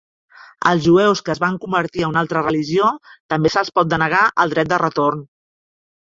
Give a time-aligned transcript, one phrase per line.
[0.69, 2.89] Els Jueus que es van convertir a una altra religió
[3.35, 5.25] també se'ls pot denegar el dret de retorn.